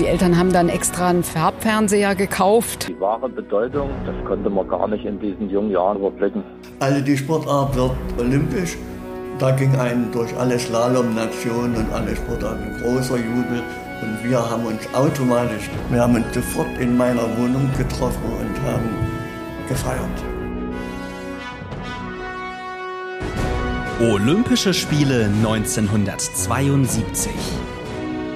[0.00, 2.88] Die Eltern haben dann extra einen Farbfernseher gekauft.
[2.88, 6.42] Die wahre Bedeutung, das konnte man gar nicht in diesen jungen Jahren überblicken.
[6.80, 8.76] Also die Sportart wird olympisch.
[9.38, 13.62] Da ging ein durch alle Slalom-Nationen und alle Sportarten großer Jubel.
[14.02, 18.88] Und wir haben uns automatisch, wir haben uns sofort in meiner Wohnung getroffen und haben
[19.68, 20.24] gefeiert.
[24.00, 27.30] Olympische Spiele 1972.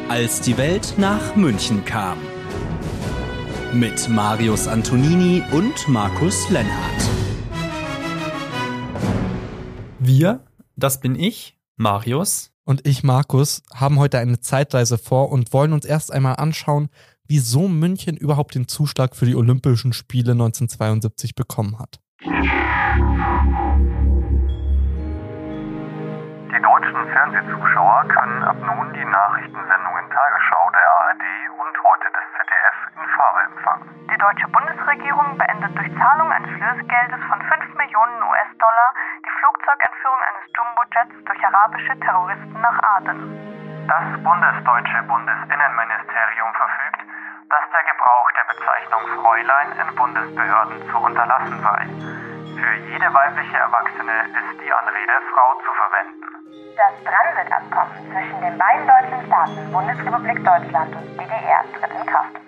[0.08, 2.16] Als die Welt nach München kam.
[3.74, 7.10] Mit Marius Antonini und Markus Lennart.
[9.98, 10.40] Wir,
[10.76, 12.52] das bin ich, Marius.
[12.64, 16.88] Und ich, Markus, haben heute eine Zeitreise vor und wollen uns erst einmal anschauen,
[17.26, 22.00] wieso München überhaupt den Zuschlag für die Olympischen Spiele 1972 bekommen hat.
[26.48, 31.22] Die deutschen Fernsehzuschauer können ab nun die Nachrichtensendungen Tagesschau der ARD
[31.54, 32.28] und heute des
[33.18, 33.88] Empfangen.
[34.10, 38.90] Die deutsche Bundesregierung beendet durch Zahlung eines Lösegeldes von 5 Millionen US-Dollar
[39.24, 43.88] die Flugzeugentführung eines Jumbojets durch arabische Terroristen nach Aden.
[43.88, 47.00] Das bundesdeutsche Bundesinnenministerium verfügt,
[47.50, 51.80] dass der Gebrauch der Bezeichnung Fräulein in Bundesbehörden zu unterlassen sei.
[52.58, 56.18] Für jede weibliche Erwachsene ist die Anrede Frau zu verwenden.
[56.76, 62.47] Das Transitabkommen zwischen den beiden deutschen Staaten Bundesrepublik Deutschland und DDR tritt in Kraft.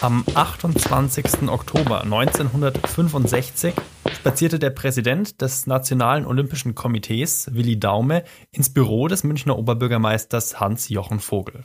[0.00, 1.48] Am 28.
[1.48, 3.74] Oktober 1965
[4.12, 11.18] spazierte der Präsident des Nationalen Olympischen Komitees, Willi Daume, ins Büro des Münchner Oberbürgermeisters Hans-Jochen
[11.18, 11.64] Vogel.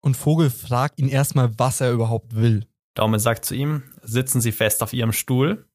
[0.00, 2.68] Und Vogel fragt ihn erstmal, was er überhaupt will.
[2.94, 5.66] Daume sagt zu ihm, sitzen Sie fest auf Ihrem Stuhl.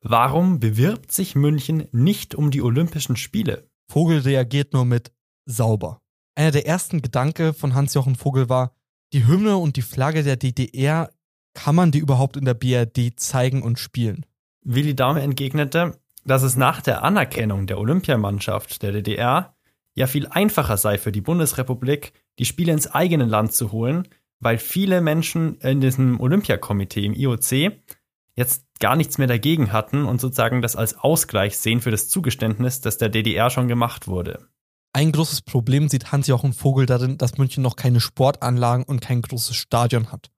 [0.00, 3.68] Warum bewirbt sich München nicht um die Olympischen Spiele?
[3.90, 5.10] Vogel reagiert nur mit
[5.46, 6.00] sauber.
[6.36, 8.77] Einer der ersten Gedanke von Hans-Jochen Vogel war,
[9.12, 11.10] die Hymne und die Flagge der DDR,
[11.54, 14.26] kann man die überhaupt in der BRD zeigen und spielen?
[14.62, 19.56] Willi Daume entgegnete, dass es nach der Anerkennung der Olympiamannschaft der DDR
[19.94, 24.06] ja viel einfacher sei für die Bundesrepublik, die Spiele ins eigene Land zu holen,
[24.40, 27.72] weil viele Menschen in diesem Olympiakomitee im IOC
[28.36, 32.80] jetzt gar nichts mehr dagegen hatten und sozusagen das als Ausgleich sehen für das Zugeständnis,
[32.80, 34.46] das der DDR schon gemacht wurde.
[34.98, 39.54] Ein großes Problem sieht Hans-Jochen Vogel darin, dass München noch keine Sportanlagen und kein großes
[39.54, 40.32] Stadion hat.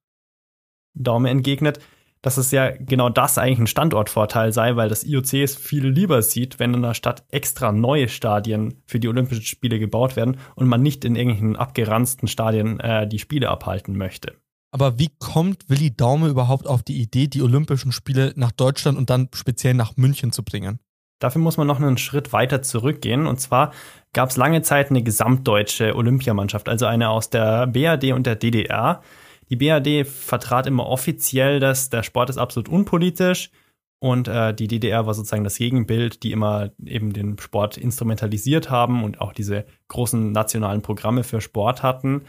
[0.93, 1.79] Daume entgegnet,
[2.21, 6.21] dass es ja genau das eigentlich ein Standortvorteil sei, weil das IOC es viel lieber
[6.21, 10.67] sieht, wenn in der Stadt extra neue Stadien für die Olympischen Spiele gebaut werden und
[10.67, 14.35] man nicht in irgendwelchen abgeranzten Stadien äh, die Spiele abhalten möchte.
[14.69, 19.09] Aber wie kommt Willi Daume überhaupt auf die Idee, die Olympischen Spiele nach Deutschland und
[19.09, 20.77] dann speziell nach München zu bringen?
[21.21, 23.27] Dafür muss man noch einen Schritt weiter zurückgehen.
[23.27, 23.71] Und zwar
[24.11, 29.01] gab es lange Zeit eine gesamtdeutsche Olympiamannschaft, also eine aus der BRD und der DDR.
[29.49, 33.51] Die BRD vertrat immer offiziell, dass der Sport ist absolut unpolitisch
[33.99, 39.03] und äh, die DDR war sozusagen das Gegenbild, die immer eben den Sport instrumentalisiert haben
[39.03, 42.23] und auch diese großen nationalen Programme für Sport hatten.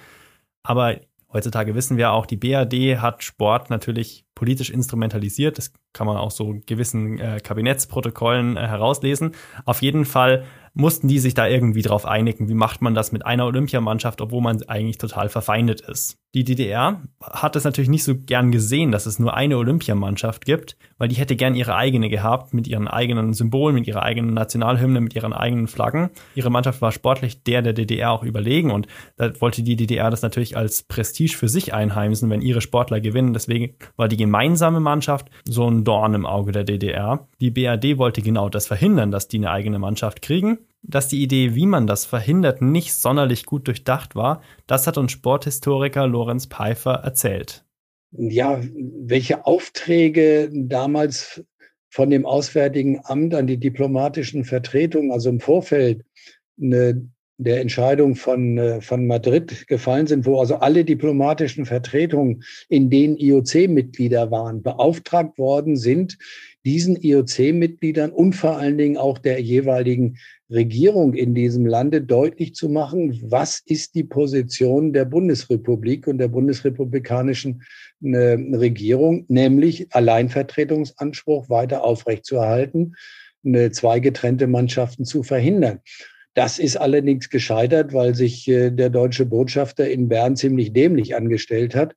[0.62, 1.00] Aber
[1.32, 5.58] heutzutage wissen wir auch, die BRD hat Sport natürlich politisch instrumentalisiert.
[5.58, 9.34] Das kann man auch so gewissen äh, Kabinettsprotokollen äh, herauslesen.
[9.64, 10.44] Auf jeden Fall
[10.74, 14.42] mussten die sich da irgendwie drauf einigen, wie macht man das mit einer Olympiamannschaft, obwohl
[14.42, 16.18] man eigentlich total verfeindet ist.
[16.34, 20.78] Die DDR hat es natürlich nicht so gern gesehen, dass es nur eine Olympiamannschaft gibt,
[20.96, 25.02] weil die hätte gern ihre eigene gehabt, mit ihren eigenen Symbolen, mit ihrer eigenen Nationalhymne,
[25.02, 26.08] mit ihren eigenen Flaggen.
[26.34, 30.22] Ihre Mannschaft war sportlich der der DDR auch überlegen und da wollte die DDR das
[30.22, 33.34] natürlich als Prestige für sich einheimsen, wenn ihre Sportler gewinnen.
[33.34, 37.28] Deswegen war die gemeinsame Mannschaft so ein Dorn im Auge der DDR.
[37.42, 41.54] Die BRD wollte genau das verhindern, dass die eine eigene Mannschaft kriegen dass die Idee,
[41.54, 46.94] wie man das verhindert, nicht sonderlich gut durchdacht war, das hat uns Sporthistoriker Lorenz Pfeiffer
[47.04, 47.64] erzählt.
[48.10, 48.60] Ja,
[49.00, 51.44] welche Aufträge damals
[51.88, 56.02] von dem Auswärtigen Amt an die diplomatischen Vertretungen, also im Vorfeld
[56.60, 62.90] eine, der Entscheidung von, äh, von Madrid gefallen sind, wo also alle diplomatischen Vertretungen, in
[62.90, 66.18] denen IOC-Mitglieder waren, beauftragt worden sind,
[66.64, 70.18] diesen IOC-Mitgliedern und vor allen Dingen auch der jeweiligen
[70.50, 76.28] Regierung in diesem Lande deutlich zu machen, was ist die Position der Bundesrepublik und der
[76.28, 77.62] bundesrepublikanischen
[78.02, 82.94] äh, Regierung, nämlich Alleinvertretungsanspruch weiter aufrechtzuerhalten,
[83.72, 85.80] zwei getrennte Mannschaften zu verhindern.
[86.34, 91.74] Das ist allerdings gescheitert, weil sich äh, der deutsche Botschafter in Bern ziemlich dämlich angestellt
[91.74, 91.94] hat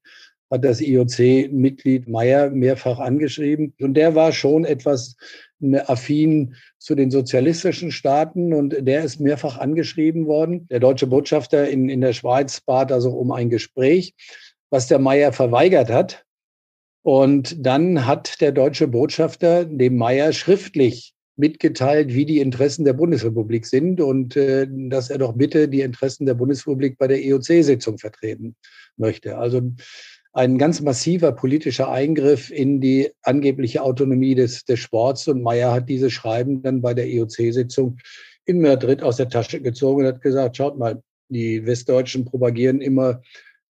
[0.55, 3.73] hat das IOC-Mitglied Meyer mehrfach angeschrieben.
[3.79, 5.15] Und der war schon etwas
[5.85, 10.67] affin zu den sozialistischen Staaten und der ist mehrfach angeschrieben worden.
[10.69, 14.13] Der deutsche Botschafter in, in der Schweiz bat also um ein Gespräch,
[14.69, 16.25] was der Meyer verweigert hat.
[17.03, 23.65] Und dann hat der deutsche Botschafter dem Meyer schriftlich mitgeteilt, wie die Interessen der Bundesrepublik
[23.65, 28.55] sind und äh, dass er doch bitte die Interessen der Bundesrepublik bei der EOC-Sitzung vertreten
[28.97, 29.37] möchte.
[29.37, 29.61] Also
[30.35, 35.29] ein ganz massiver politischer Eingriff in die angebliche Autonomie des, des Sports.
[35.29, 39.61] Und Meyer hat diese Schreiben dann bei der IOC-Sitzung e in Madrid aus der Tasche
[39.61, 43.21] gezogen und hat gesagt, schaut mal, die Westdeutschen propagieren immer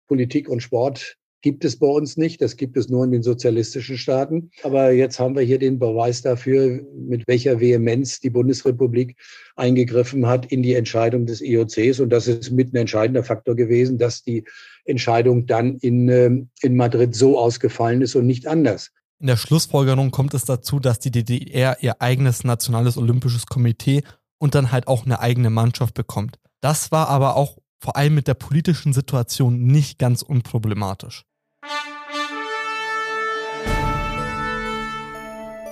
[0.07, 2.41] Politik und Sport gibt es bei uns nicht.
[2.41, 4.53] Das gibt es nur in den sozialistischen Staaten.
[4.63, 9.17] Aber jetzt haben wir hier den Beweis dafür, mit welcher Vehemenz die Bundesrepublik
[9.57, 11.99] eingegriffen hat in die Entscheidung des IOCs.
[11.99, 14.45] Und das ist mit ein entscheidender Faktor gewesen, dass die
[14.85, 18.91] Entscheidung dann in, ähm, in Madrid so ausgefallen ist und nicht anders.
[19.21, 24.03] In der Schlussfolgerung kommt es dazu, dass die DDR ihr eigenes nationales olympisches Komitee
[24.39, 26.39] und dann halt auch eine eigene Mannschaft bekommt.
[26.61, 31.25] Das war aber auch vor allem mit der politischen Situation nicht ganz unproblematisch.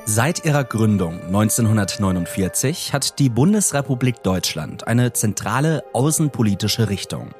[0.06, 7.30] Seit ihrer Gründung 1949 hat die Bundesrepublik Deutschland eine zentrale außenpolitische Richtung.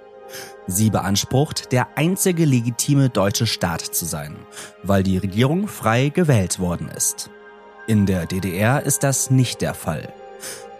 [0.70, 4.36] Sie beansprucht, der einzige legitime deutsche Staat zu sein,
[4.82, 7.30] weil die Regierung frei gewählt worden ist.
[7.86, 10.12] In der DDR ist das nicht der Fall.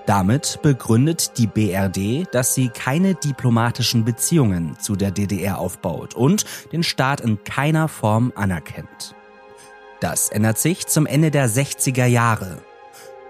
[0.07, 6.83] Damit begründet die BRD, dass sie keine diplomatischen Beziehungen zu der DDR aufbaut und den
[6.83, 9.15] Staat in keiner Form anerkennt.
[10.01, 12.59] Das ändert sich zum Ende der 60er Jahre.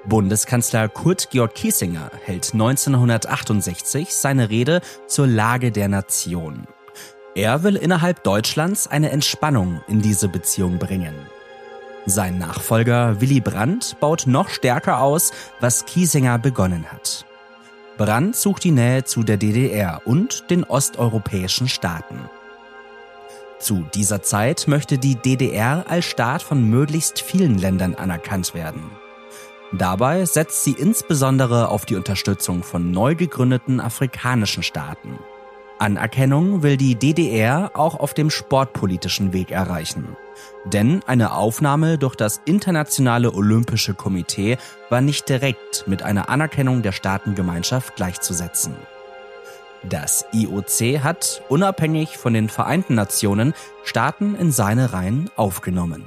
[0.07, 6.67] Bundeskanzler Kurt Georg Kiesinger hält 1968 seine Rede zur Lage der Nation.
[7.35, 11.15] Er will innerhalb Deutschlands eine Entspannung in diese Beziehung bringen.
[12.07, 17.27] Sein Nachfolger Willy Brandt baut noch stärker aus, was Kiesinger begonnen hat.
[17.99, 22.19] Brandt sucht die Nähe zu der DDR und den osteuropäischen Staaten.
[23.59, 28.91] Zu dieser Zeit möchte die DDR als Staat von möglichst vielen Ländern anerkannt werden.
[29.73, 35.19] Dabei setzt sie insbesondere auf die Unterstützung von neu gegründeten afrikanischen Staaten.
[35.79, 40.17] Anerkennung will die DDR auch auf dem sportpolitischen Weg erreichen.
[40.67, 44.59] Denn eine Aufnahme durch das Internationale Olympische Komitee
[44.91, 48.75] war nicht direkt mit einer Anerkennung der Staatengemeinschaft gleichzusetzen.
[49.83, 56.05] Das IOC hat, unabhängig von den Vereinten Nationen, Staaten in seine Reihen aufgenommen.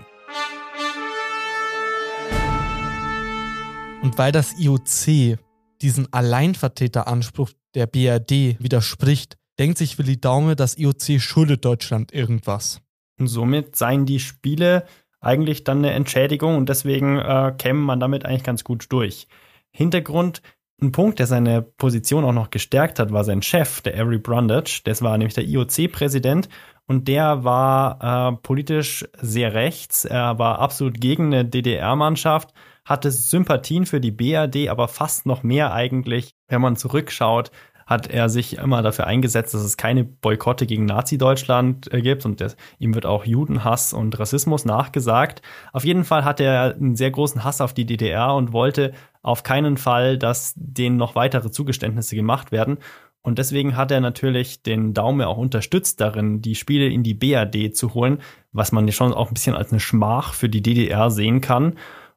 [4.03, 5.39] Und weil das IOC
[5.81, 12.81] diesen Alleinvertreteranspruch der BRD widerspricht, denkt sich Willi Daume, das IOC schuldet Deutschland irgendwas.
[13.17, 14.85] Und somit seien die Spiele
[15.21, 19.27] eigentlich dann eine Entschädigung und deswegen äh, käme man damit eigentlich ganz gut durch.
[19.71, 20.41] Hintergrund
[20.81, 24.81] ein Punkt, der seine Position auch noch gestärkt hat, war sein Chef, der Avery Brundage.
[24.83, 26.49] Das war nämlich der IOC-Präsident
[26.87, 30.03] und der war äh, politisch sehr rechts.
[30.03, 32.53] Er war absolut gegen eine DDR-Mannschaft,
[32.85, 37.51] hatte Sympathien für die BRD, aber fast noch mehr eigentlich, wenn man zurückschaut,
[37.85, 42.41] hat er sich immer dafür eingesetzt, dass es keine Boykotte gegen Nazi-Deutschland äh, gibt und
[42.41, 45.41] das, ihm wird auch Judenhass und Rassismus nachgesagt.
[45.73, 49.43] Auf jeden Fall hat er einen sehr großen Hass auf die DDR und wollte auf
[49.43, 52.77] keinen Fall, dass denen noch weitere Zugeständnisse gemacht werden.
[53.21, 57.73] Und deswegen hat er natürlich den Daumen auch unterstützt darin, die Spiele in die BRD
[57.73, 58.19] zu holen,
[58.51, 61.75] was man ja schon auch ein bisschen als eine Schmach für die DDR sehen kann.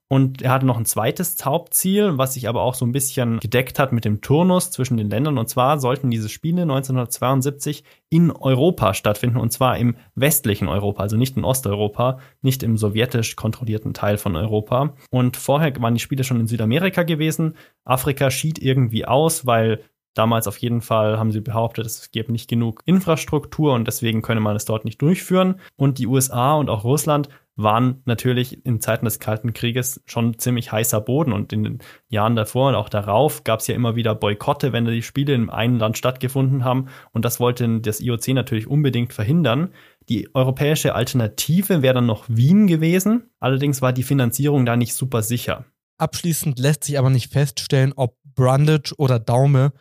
[0.08, 3.80] Und er hatte noch ein zweites Hauptziel, was sich aber auch so ein bisschen gedeckt
[3.80, 5.36] hat mit dem Turnus zwischen den Ländern.
[5.36, 11.16] Und zwar sollten diese Spiele 1972 in Europa stattfinden, und zwar im westlichen Europa, also
[11.16, 14.94] nicht in Osteuropa, nicht im sowjetisch kontrollierten Teil von Europa.
[15.10, 17.56] Und vorher waren die Spiele schon in Südamerika gewesen.
[17.84, 19.82] Afrika schied irgendwie aus, weil
[20.16, 24.40] Damals auf jeden Fall haben sie behauptet, es gäbe nicht genug Infrastruktur und deswegen könne
[24.40, 25.60] man es dort nicht durchführen.
[25.76, 30.72] Und die USA und auch Russland waren natürlich in Zeiten des Kalten Krieges schon ziemlich
[30.72, 34.14] heißer Boden und in den Jahren davor und auch darauf gab es ja immer wieder
[34.14, 38.66] Boykotte, wenn die Spiele in einem Land stattgefunden haben und das wollte das IOC natürlich
[38.66, 39.72] unbedingt verhindern.
[40.08, 45.22] Die europäische Alternative wäre dann noch Wien gewesen, allerdings war die Finanzierung da nicht super
[45.22, 45.64] sicher.
[45.98, 49.72] Abschließend lässt sich aber nicht feststellen, ob Brundage oder Daume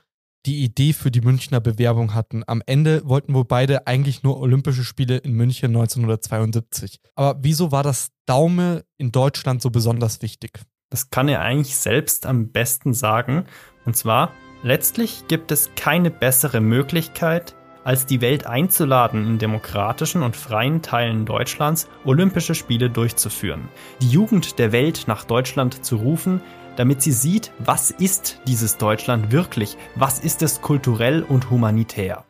[0.45, 2.43] die Idee für die Münchner Bewerbung hatten.
[2.45, 6.99] Am Ende wollten wohl beide eigentlich nur Olympische Spiele in München 1972.
[7.15, 10.59] Aber wieso war das Daume in Deutschland so besonders wichtig?
[10.89, 13.45] Das kann er eigentlich selbst am besten sagen.
[13.85, 20.35] Und zwar, letztlich gibt es keine bessere Möglichkeit, als die Welt einzuladen, in demokratischen und
[20.35, 23.69] freien Teilen Deutschlands Olympische Spiele durchzuführen.
[24.01, 26.41] Die Jugend der Welt nach Deutschland zu rufen,
[26.75, 32.25] damit sie sieht, was ist dieses Deutschland wirklich, was ist es kulturell und humanitär.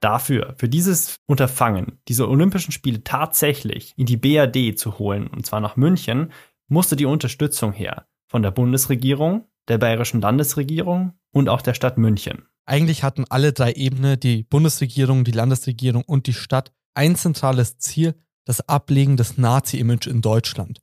[0.00, 5.60] Dafür, für dieses Unterfangen, diese Olympischen Spiele tatsächlich in die BRD zu holen, und zwar
[5.60, 6.32] nach München,
[6.68, 12.46] musste die Unterstützung her von der Bundesregierung, der bayerischen Landesregierung und auch der Stadt München.
[12.64, 18.14] Eigentlich hatten alle drei Ebenen, die Bundesregierung, die Landesregierung und die Stadt, ein zentrales Ziel,
[18.44, 20.80] das Ablegen des Nazi-Image in Deutschland.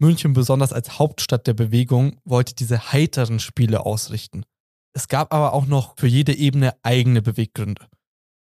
[0.00, 4.44] München, besonders als Hauptstadt der Bewegung, wollte diese heiteren Spiele ausrichten.
[4.92, 7.86] Es gab aber auch noch für jede Ebene eigene Beweggründe.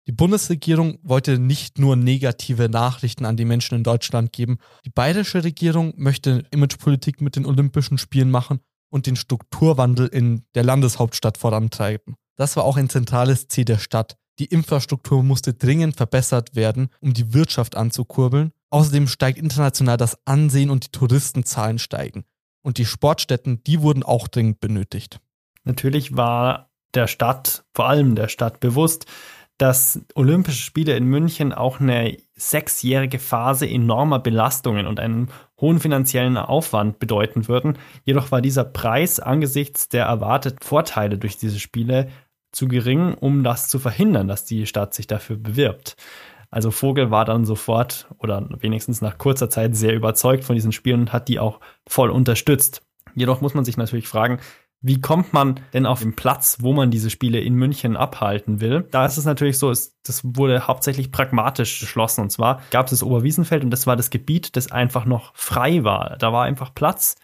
[0.07, 4.59] Die Bundesregierung wollte nicht nur negative Nachrichten an die Menschen in Deutschland geben.
[4.85, 10.63] Die bayerische Regierung möchte Imagepolitik mit den Olympischen Spielen machen und den Strukturwandel in der
[10.63, 12.15] Landeshauptstadt vorantreiben.
[12.37, 14.17] Das war auch ein zentrales Ziel der Stadt.
[14.39, 18.53] Die Infrastruktur musste dringend verbessert werden, um die Wirtschaft anzukurbeln.
[18.71, 22.25] Außerdem steigt international das Ansehen und die Touristenzahlen steigen.
[22.63, 25.21] Und die Sportstätten, die wurden auch dringend benötigt.
[25.65, 29.07] Natürlich war der Stadt, vor allem der Stadt, bewusst,
[29.59, 36.37] dass Olympische Spiele in München auch eine sechsjährige Phase enormer Belastungen und einen hohen finanziellen
[36.37, 37.79] Aufwand bedeuten würden.
[38.05, 42.09] Jedoch war dieser Preis angesichts der erwarteten Vorteile durch diese Spiele
[42.53, 45.97] zu gering, um das zu verhindern, dass die Stadt sich dafür bewirbt.
[46.51, 51.01] Also Vogel war dann sofort oder wenigstens nach kurzer Zeit sehr überzeugt von diesen Spielen
[51.01, 52.83] und hat die auch voll unterstützt.
[53.15, 54.39] Jedoch muss man sich natürlich fragen,
[54.83, 58.87] wie kommt man denn auf den Platz, wo man diese Spiele in München abhalten will?
[58.91, 62.21] Da ist es natürlich so, es, das wurde hauptsächlich pragmatisch beschlossen.
[62.21, 65.83] Und zwar gab es das Oberwiesenfeld und das war das Gebiet, das einfach noch frei
[65.83, 66.17] war.
[66.19, 67.17] Da war einfach Platz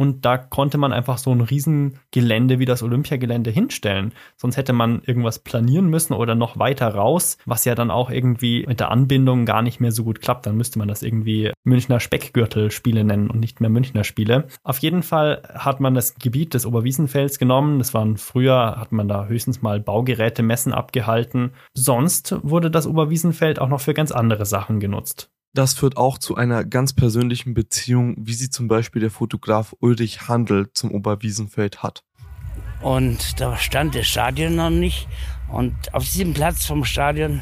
[0.00, 4.14] und da konnte man einfach so ein Riesengelände wie das Olympiagelände hinstellen.
[4.38, 8.64] Sonst hätte man irgendwas planieren müssen oder noch weiter raus, was ja dann auch irgendwie
[8.66, 10.46] mit der Anbindung gar nicht mehr so gut klappt.
[10.46, 14.46] Dann müsste man das irgendwie Münchner Speckgürtelspiele nennen und nicht mehr Münchner Spiele.
[14.62, 17.78] Auf jeden Fall hat man das Gebiet des Oberwiesenfelds genommen.
[17.78, 21.52] Das waren früher, hat man da höchstens mal Baugerätemessen abgehalten.
[21.74, 25.30] Sonst wurde das Oberwiesenfeld auch noch für ganz andere Sachen genutzt.
[25.52, 30.28] Das führt auch zu einer ganz persönlichen Beziehung, wie sie zum Beispiel der Fotograf Ulrich
[30.28, 32.04] Handel zum Oberwiesenfeld hat.
[32.80, 35.08] Und da stand das Stadion noch nicht.
[35.48, 37.40] Und auf diesem Platz vom Stadion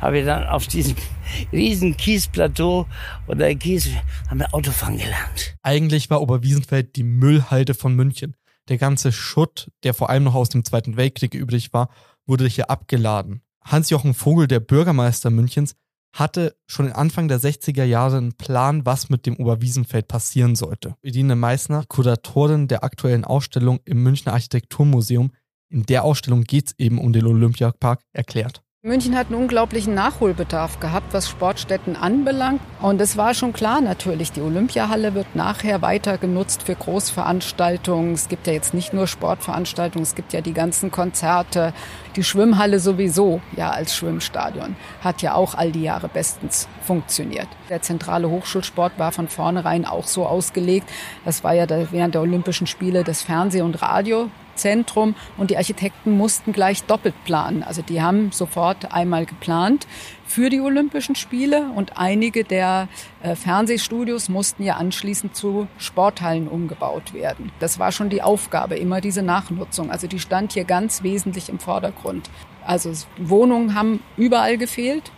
[0.00, 0.96] habe ich dann auf diesem
[1.52, 2.86] riesen Kiesplateau
[3.26, 3.88] oder Kies
[4.28, 5.56] haben wir Autofahren gelernt.
[5.62, 8.36] Eigentlich war Oberwiesenfeld die Müllhalde von München.
[8.68, 11.88] Der ganze Schutt, der vor allem noch aus dem Zweiten Weltkrieg übrig war,
[12.26, 13.40] wurde hier abgeladen.
[13.62, 15.74] Hans-Jochen Vogel, der Bürgermeister Münchens,
[16.18, 20.96] hatte schon Anfang der 60er Jahre einen Plan, was mit dem Oberwiesenfeld passieren sollte.
[21.02, 25.30] Edine Meissner, Kuratorin der aktuellen Ausstellung im Münchner Architekturmuseum,
[25.68, 28.62] in der Ausstellung geht es eben um den Olympiapark, erklärt.
[28.86, 32.60] München hat einen unglaublichen Nachholbedarf gehabt, was Sportstätten anbelangt.
[32.80, 38.12] Und es war schon klar natürlich, die Olympiahalle wird nachher weiter genutzt für Großveranstaltungen.
[38.12, 41.74] Es gibt ja jetzt nicht nur Sportveranstaltungen, es gibt ja die ganzen Konzerte.
[42.14, 47.48] Die Schwimmhalle sowieso, ja, als Schwimmstadion, hat ja auch all die Jahre bestens funktioniert.
[47.68, 50.88] Der zentrale Hochschulsport war von vornherein auch so ausgelegt.
[51.24, 56.10] Das war ja während der Olympischen Spiele das Fernseh- und Radio Zentrum und die Architekten
[56.10, 57.62] mussten gleich doppelt planen.
[57.62, 59.86] Also die haben sofort einmal geplant
[60.26, 62.88] für die Olympischen Spiele und einige der
[63.22, 67.52] äh, Fernsehstudios mussten ja anschließend zu Sporthallen umgebaut werden.
[67.60, 69.90] Das war schon die Aufgabe, immer diese Nachnutzung.
[69.90, 72.28] Also die stand hier ganz wesentlich im Vordergrund.
[72.64, 75.12] Also Wohnungen haben überall gefehlt.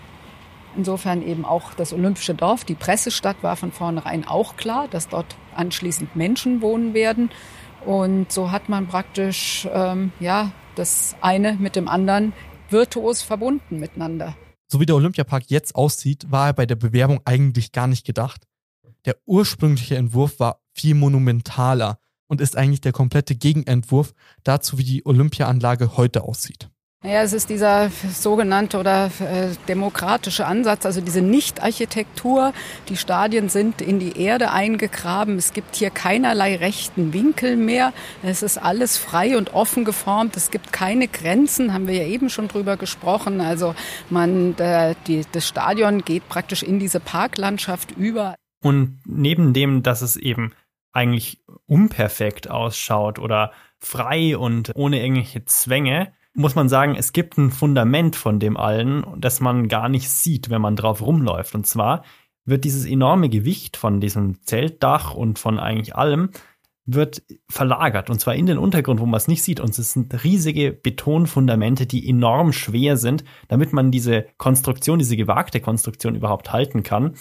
[0.76, 2.64] Insofern eben auch das Olympische Dorf.
[2.64, 7.30] Die Pressestadt war von vornherein auch klar, dass dort anschließend Menschen wohnen werden.
[7.88, 12.34] Und so hat man praktisch ähm, ja das eine mit dem anderen
[12.68, 14.36] virtuos verbunden miteinander.
[14.70, 18.46] So wie der Olympiapark jetzt aussieht, war er bei der Bewerbung eigentlich gar nicht gedacht.
[19.06, 24.12] Der ursprüngliche Entwurf war viel monumentaler und ist eigentlich der komplette Gegenentwurf
[24.44, 26.68] dazu, wie die Olympiaanlage heute aussieht.
[27.04, 32.52] Ja, es ist dieser sogenannte oder äh, demokratische Ansatz, also diese Nicht-Architektur.
[32.88, 35.36] Die Stadien sind in die Erde eingegraben.
[35.36, 37.92] Es gibt hier keinerlei rechten Winkel mehr.
[38.24, 40.36] Es ist alles frei und offen geformt.
[40.36, 43.40] Es gibt keine Grenzen, haben wir ja eben schon drüber gesprochen.
[43.40, 43.76] Also
[44.10, 48.34] man, der, die, das Stadion geht praktisch in diese Parklandschaft über.
[48.60, 50.52] Und neben dem, dass es eben
[50.92, 57.50] eigentlich unperfekt ausschaut oder frei und ohne irgendwelche Zwänge, muss man sagen, es gibt ein
[57.50, 61.54] Fundament von dem allen, das man gar nicht sieht, wenn man drauf rumläuft.
[61.54, 62.04] Und zwar
[62.44, 66.30] wird dieses enorme Gewicht von diesem Zeltdach und von eigentlich allem
[66.90, 69.60] wird verlagert und zwar in den Untergrund, wo man es nicht sieht.
[69.60, 75.60] Und es sind riesige Betonfundamente, die enorm schwer sind, damit man diese Konstruktion, diese gewagte
[75.60, 77.14] Konstruktion überhaupt halten kann.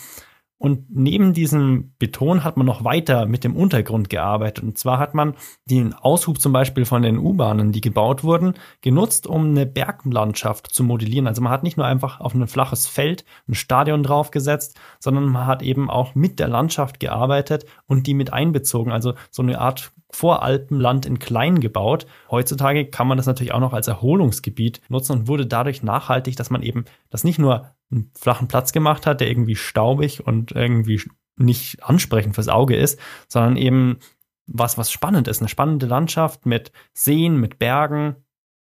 [0.60, 4.64] Und neben diesem Beton hat man noch weiter mit dem Untergrund gearbeitet.
[4.64, 5.36] Und zwar hat man
[5.66, 10.84] den Aushub zum Beispiel von den U-Bahnen, die gebaut wurden, genutzt, um eine Berglandschaft zu
[10.84, 11.28] modellieren.
[11.28, 15.46] Also man hat nicht nur einfach auf ein flaches Feld ein Stadion draufgesetzt, sondern man
[15.46, 18.92] hat eben auch mit der Landschaft gearbeitet und die mit einbezogen.
[18.92, 22.08] Also so eine Art Voralpenland in klein gebaut.
[22.32, 26.50] Heutzutage kann man das natürlich auch noch als Erholungsgebiet nutzen und wurde dadurch nachhaltig, dass
[26.50, 31.02] man eben das nicht nur einen flachen Platz gemacht hat, der irgendwie staubig und irgendwie
[31.38, 34.00] nicht ansprechend fürs Auge ist, sondern eben
[34.48, 35.42] was, was spannend ist.
[35.42, 38.16] Eine spannende Landschaft mit Seen, mit Bergen,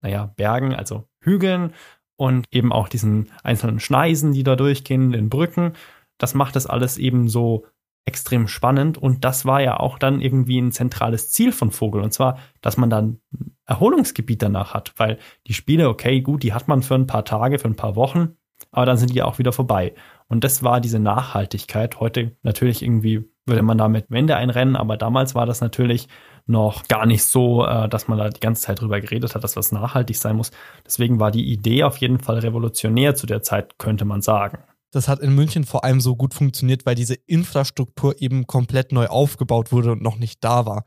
[0.02, 1.73] naja, Bergen, also Hügeln
[2.16, 5.73] und eben auch diesen einzelnen Schneisen, die da durchgehen, den Brücken.
[6.19, 7.66] Das macht das alles eben so
[8.07, 12.12] extrem spannend und das war ja auch dann irgendwie ein zentrales Ziel von Vogel und
[12.12, 13.21] zwar, dass man dann
[13.64, 17.59] Erholungsgebiet danach hat, weil die Spiele, okay, gut, die hat man für ein paar Tage,
[17.59, 18.37] für ein paar Wochen,
[18.70, 19.94] aber dann sind die auch wieder vorbei.
[20.28, 22.00] Und das war diese Nachhaltigkeit.
[22.00, 26.08] Heute natürlich irgendwie würde man damit Wände einrennen, aber damals war das natürlich
[26.46, 29.56] noch gar nicht so, äh, dass man da die ganze Zeit drüber geredet hat, dass
[29.56, 30.50] was nachhaltig sein muss.
[30.84, 34.58] Deswegen war die Idee auf jeden Fall revolutionär zu der Zeit, könnte man sagen.
[34.90, 39.06] Das hat in München vor allem so gut funktioniert, weil diese Infrastruktur eben komplett neu
[39.06, 40.87] aufgebaut wurde und noch nicht da war.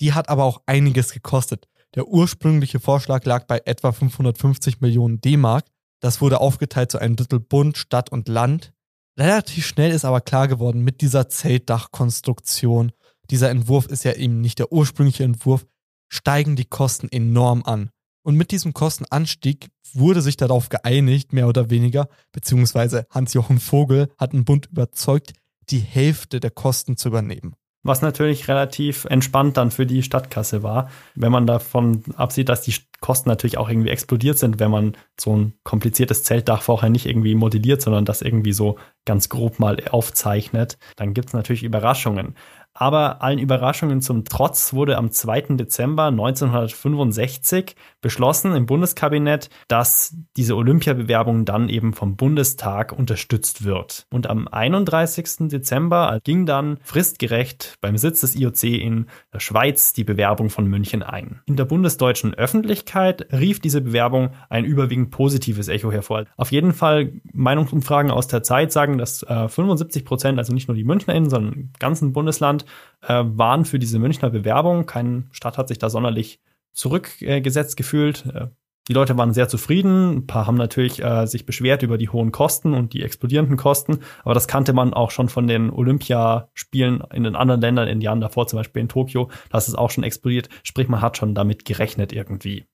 [0.00, 1.68] Die hat aber auch einiges gekostet.
[1.94, 5.64] Der ursprüngliche Vorschlag lag bei etwa 550 Millionen D-Mark.
[6.00, 8.72] Das wurde aufgeteilt zu einem Drittel Bund, Stadt und Land.
[9.18, 12.92] Relativ schnell ist aber klar geworden mit dieser Zeltdachkonstruktion.
[13.30, 15.66] Dieser Entwurf ist ja eben nicht der ursprüngliche Entwurf,
[16.08, 17.90] steigen die Kosten enorm an.
[18.22, 24.32] Und mit diesem Kostenanstieg wurde sich darauf geeinigt, mehr oder weniger, beziehungsweise Hans-Jochen Vogel hat
[24.32, 25.32] den Bund überzeugt,
[25.70, 27.54] die Hälfte der Kosten zu übernehmen.
[27.86, 32.74] Was natürlich relativ entspannt dann für die Stadtkasse war, wenn man davon absieht, dass die
[33.00, 37.36] Kosten natürlich auch irgendwie explodiert sind, wenn man so ein kompliziertes Zeltdach vorher nicht irgendwie
[37.36, 40.78] modelliert, sondern das irgendwie so ganz grob mal aufzeichnet.
[40.96, 42.34] Dann gibt es natürlich Überraschungen.
[42.78, 45.56] Aber allen Überraschungen zum Trotz wurde am 2.
[45.56, 54.06] Dezember 1965 beschlossen im Bundeskabinett, dass diese Olympiabewerbung dann eben vom Bundestag unterstützt wird.
[54.10, 55.48] Und am 31.
[55.48, 61.02] Dezember ging dann fristgerecht beim Sitz des IOC in der Schweiz die Bewerbung von München
[61.02, 61.40] ein.
[61.46, 66.24] In der bundesdeutschen Öffentlichkeit rief diese Bewerbung ein überwiegend positives Echo hervor.
[66.36, 70.76] Auf jeden Fall Meinungsumfragen aus der Zeit sagen, dass äh, 75 Prozent, also nicht nur
[70.76, 72.65] die MünchnerInnen, sondern im ganzen Bundesland,
[73.02, 74.86] äh, waren für diese Münchner Bewerbung.
[74.86, 76.40] Keine Stadt hat sich da sonderlich
[76.72, 78.26] zurückgesetzt gefühlt.
[78.26, 78.48] Äh,
[78.88, 80.18] die Leute waren sehr zufrieden.
[80.18, 84.00] Ein paar haben natürlich äh, sich beschwert über die hohen Kosten und die explodierenden Kosten.
[84.22, 88.02] Aber das kannte man auch schon von den Olympiaspielen in den anderen Ländern in den
[88.02, 89.28] Jahren davor, zum Beispiel in Tokio.
[89.50, 90.48] Da ist es auch schon explodiert.
[90.62, 92.64] Sprich, man hat schon damit gerechnet irgendwie.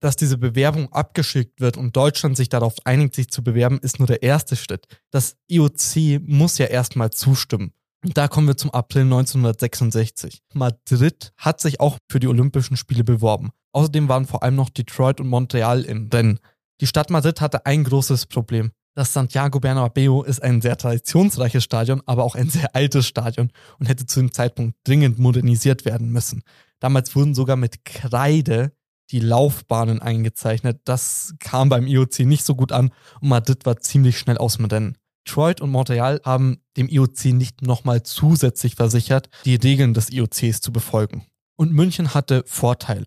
[0.00, 4.06] Dass diese Bewerbung abgeschickt wird und Deutschland sich darauf einigt, sich zu bewerben, ist nur
[4.06, 4.86] der erste Schritt.
[5.10, 7.72] Das IOC muss ja erstmal zustimmen.
[8.02, 10.42] Da kommen wir zum April 1966.
[10.54, 13.50] Madrid hat sich auch für die Olympischen Spiele beworben.
[13.72, 16.38] Außerdem waren vor allem noch Detroit und Montreal in Rennen.
[16.80, 18.70] Die Stadt Madrid hatte ein großes Problem.
[18.94, 23.88] Das Santiago Bernabeu ist ein sehr traditionsreiches Stadion, aber auch ein sehr altes Stadion und
[23.88, 26.42] hätte zu dem Zeitpunkt dringend modernisiert werden müssen.
[26.78, 28.72] Damals wurden sogar mit Kreide
[29.10, 30.82] die Laufbahnen eingezeichnet.
[30.84, 34.66] Das kam beim IOC nicht so gut an und Madrid war ziemlich schnell aus dem
[34.66, 34.98] Rennen.
[35.28, 40.72] Detroit und Montreal haben dem IOC nicht nochmal zusätzlich versichert, die Regeln des IOCs zu
[40.72, 41.26] befolgen.
[41.56, 43.04] Und München hatte Vorteile.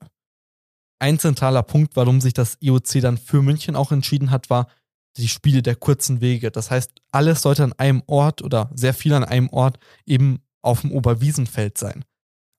[0.99, 4.67] Ein zentraler Punkt, warum sich das IOC dann für München auch entschieden hat, war
[5.17, 6.51] die Spiele der kurzen Wege.
[6.51, 10.81] Das heißt, alles sollte an einem Ort oder sehr viel an einem Ort eben auf
[10.81, 12.05] dem Oberwiesenfeld sein.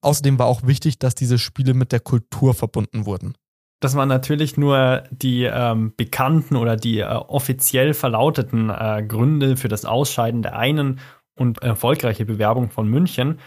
[0.01, 3.35] Außerdem war auch wichtig, dass diese Spiele mit der Kultur verbunden wurden.
[3.83, 9.67] Das waren natürlich nur die ähm, bekannten oder die äh, offiziell verlauteten äh, Gründe für
[9.67, 11.01] das Ausscheiden der einen
[11.35, 13.41] und erfolgreiche Bewerbung von München.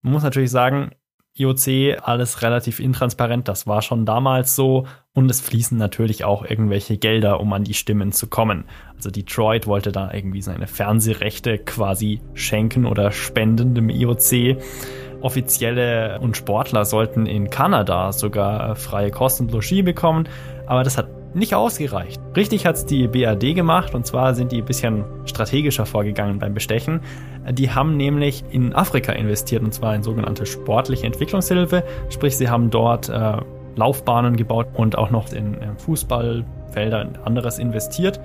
[0.00, 0.92] Man muss natürlich sagen,
[1.36, 4.86] IOC, alles relativ intransparent, das war schon damals so.
[5.12, 8.64] Und es fließen natürlich auch irgendwelche Gelder, um an die Stimmen zu kommen.
[8.96, 14.56] Also Detroit wollte da irgendwie seine Fernsehrechte quasi schenken oder spenden dem IOC.
[15.24, 20.28] Offizielle und Sportler sollten in Kanada sogar äh, freie Kost und Logis bekommen,
[20.66, 22.20] aber das hat nicht ausgereicht.
[22.36, 27.00] Richtig hat's die BAD gemacht und zwar sind die ein bisschen strategischer vorgegangen beim Bestechen.
[27.50, 32.70] Die haben nämlich in Afrika investiert und zwar in sogenannte sportliche Entwicklungshilfe, sprich sie haben
[32.70, 33.38] dort äh,
[33.76, 38.20] Laufbahnen gebaut und auch noch in, in Fußballfelder und anderes investiert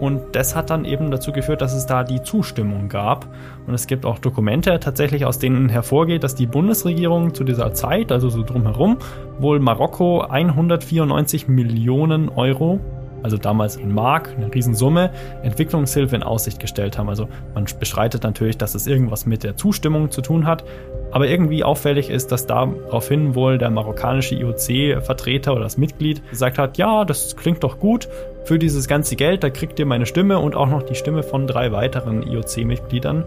[0.00, 3.26] Und das hat dann eben dazu geführt, dass es da die Zustimmung gab.
[3.66, 8.12] Und es gibt auch Dokumente tatsächlich, aus denen hervorgeht, dass die Bundesregierung zu dieser Zeit,
[8.12, 8.98] also so drumherum,
[9.38, 12.80] wohl Marokko 194 Millionen Euro
[13.22, 15.10] also damals in Mark, eine Riesensumme,
[15.42, 17.08] Entwicklungshilfe in Aussicht gestellt haben.
[17.08, 20.64] Also man bestreitet natürlich, dass es irgendwas mit der Zustimmung zu tun hat.
[21.10, 26.78] Aber irgendwie auffällig ist, dass daraufhin wohl der marokkanische IOC-Vertreter oder das Mitglied gesagt hat,
[26.78, 28.08] ja, das klingt doch gut,
[28.44, 31.46] für dieses ganze Geld, da kriegt ihr meine Stimme und auch noch die Stimme von
[31.46, 33.24] drei weiteren IOC-Mitgliedern.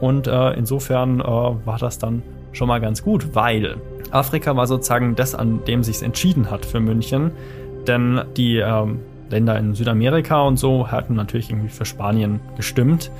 [0.00, 3.76] Und äh, insofern äh, war das dann schon mal ganz gut, weil
[4.10, 7.30] Afrika war sozusagen das, an dem sich entschieden hat für München.
[7.86, 13.10] Denn die ähm, Länder in Südamerika und so hatten natürlich irgendwie für Spanien gestimmt.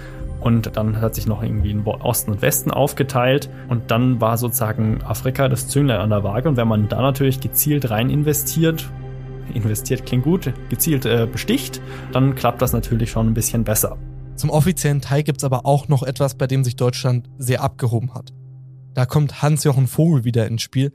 [0.41, 3.51] Und dann hat sich noch irgendwie in Osten und Westen aufgeteilt.
[3.69, 6.49] Und dann war sozusagen Afrika das Zünglein an der Waage.
[6.49, 8.91] Und wenn man da natürlich gezielt rein investiert,
[9.55, 11.81] investiert klingt gut, gezielt äh, besticht,
[12.13, 13.97] dann klappt das natürlich schon ein bisschen besser.
[14.37, 18.15] Zum offiziellen Teil gibt es aber auch noch etwas, bei dem sich Deutschland sehr abgehoben
[18.15, 18.33] hat.
[18.93, 20.93] Da kommt Hans-Jochen Vogel wieder ins Spiel,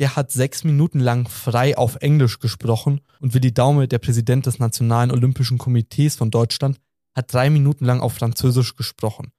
[0.00, 4.58] der hat sechs Minuten lang frei auf Englisch gesprochen und Willi Daume, der Präsident des
[4.58, 6.78] Nationalen Olympischen Komitees von Deutschland,
[7.14, 9.32] hat drei Minuten lang auf Französisch gesprochen.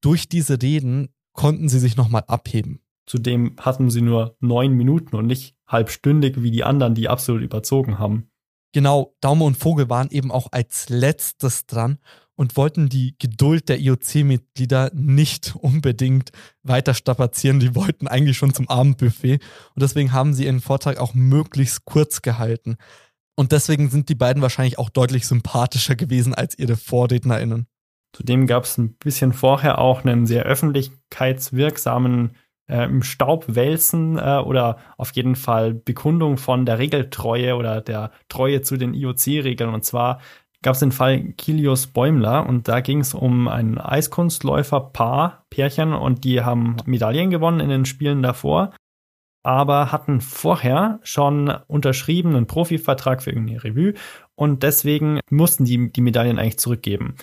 [0.00, 2.80] Durch diese Reden konnten sie sich nochmal abheben.
[3.06, 7.98] Zudem hatten sie nur neun Minuten und nicht halbstündig wie die anderen, die absolut überzogen
[7.98, 8.30] haben.
[8.72, 11.98] Genau, Daume und Vogel waren eben auch als letztes dran
[12.34, 17.60] und wollten die Geduld der IOC-Mitglieder nicht unbedingt weiter strapazieren.
[17.60, 19.34] Die wollten eigentlich schon zum Abendbuffet
[19.74, 22.76] und deswegen haben sie ihren Vortrag auch möglichst kurz gehalten.
[23.36, 27.66] Und deswegen sind die beiden wahrscheinlich auch deutlich sympathischer gewesen als ihre VorrednerInnen.
[28.12, 32.36] Zudem gab es ein bisschen vorher auch einen sehr öffentlichkeitswirksamen
[32.68, 38.76] äh, im äh, oder auf jeden Fall Bekundung von der Regeltreue oder der Treue zu
[38.76, 39.74] den IOC-Regeln.
[39.74, 40.20] Und zwar
[40.62, 46.24] gab es den Fall Kilios Bäumler und da ging es um ein Eiskunstläufer-Paar, Pärchen und
[46.24, 48.72] die haben Medaillen gewonnen in den Spielen davor,
[49.44, 53.94] aber hatten vorher schon unterschrieben einen Profivertrag für irgendeine Revue
[54.34, 57.14] und deswegen mussten die die Medaillen eigentlich zurückgeben.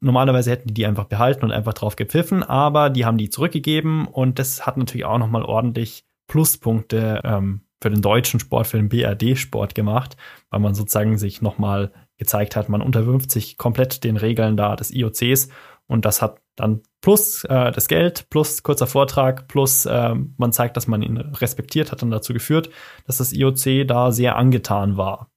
[0.00, 4.06] Normalerweise hätten die die einfach behalten und einfach drauf gepfiffen, aber die haben die zurückgegeben
[4.06, 8.88] und das hat natürlich auch nochmal ordentlich Pluspunkte ähm, für den deutschen Sport, für den
[8.88, 10.16] BRD-Sport gemacht,
[10.50, 14.92] weil man sozusagen sich nochmal gezeigt hat, man unterwirft sich komplett den Regeln da des
[14.92, 15.48] IOCs
[15.86, 20.76] und das hat dann plus äh, das Geld, plus kurzer Vortrag, plus äh, man zeigt,
[20.76, 22.70] dass man ihn respektiert, hat dann dazu geführt,
[23.06, 25.30] dass das IOC da sehr angetan war.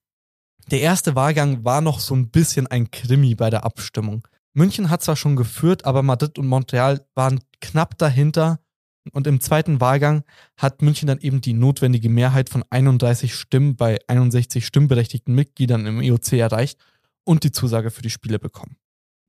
[0.71, 4.27] Der erste Wahlgang war noch so ein bisschen ein Krimi bei der Abstimmung.
[4.53, 8.59] München hat zwar schon geführt, aber Madrid und Montreal waren knapp dahinter
[9.11, 10.23] und im zweiten Wahlgang
[10.57, 16.01] hat München dann eben die notwendige Mehrheit von 31 Stimmen bei 61 stimmberechtigten Mitgliedern im
[16.01, 16.79] IOC erreicht
[17.23, 18.77] und die Zusage für die Spiele bekommen.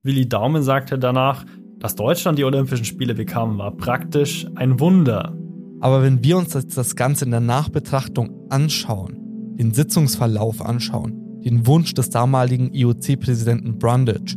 [0.03, 1.45] Willi Daumen sagte danach,
[1.81, 5.35] dass Deutschland die Olympischen Spiele bekam, war praktisch ein Wunder.
[5.81, 9.17] Aber wenn wir uns jetzt das Ganze in der Nachbetrachtung anschauen,
[9.59, 14.37] den Sitzungsverlauf anschauen, den Wunsch des damaligen IOC-Präsidenten Brundage,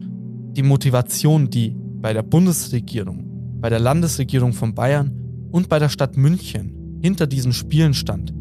[0.53, 5.12] die Motivation, die bei der Bundesregierung, bei der Landesregierung von Bayern
[5.51, 8.34] und bei der Stadt München hinter diesen Spielen stand,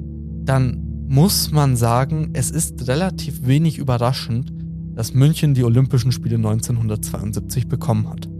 [0.44, 4.52] dann muss man sagen, es ist relativ wenig überraschend,
[4.94, 8.31] dass München die Olympischen Spiele 1972 bekommen hat.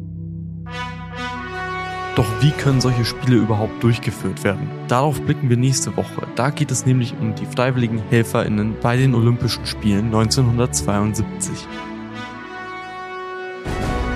[2.15, 4.69] Doch wie können solche Spiele überhaupt durchgeführt werden?
[4.87, 6.27] Darauf blicken wir nächste Woche.
[6.37, 11.67] Da geht es nämlich um die freiwilligen Helferinnen bei den Olympischen Spielen 1972.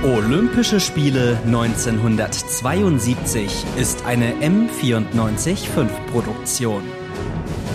[0.05, 6.83] Olympische Spiele 1972 ist eine M945 Produktion.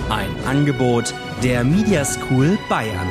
[0.09, 3.07] Ein Angebot der Media School Bayern.